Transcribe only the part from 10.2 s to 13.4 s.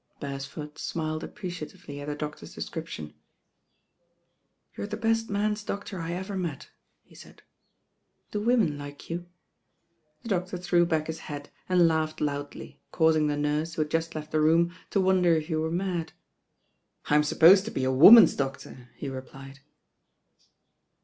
The doctor threw back his head and laughed loudly, causing the